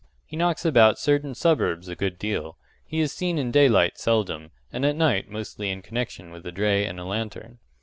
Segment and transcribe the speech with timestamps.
[0.25, 2.57] He knocks about certain suburbs a good deal.
[2.87, 6.85] He is seen in daylight seldom, and at night mostly in connection with a dray
[6.87, 7.59] and a lantern.